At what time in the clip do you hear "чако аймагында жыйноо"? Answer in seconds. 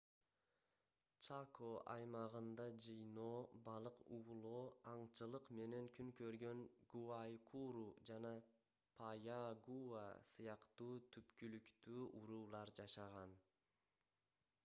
1.25-3.35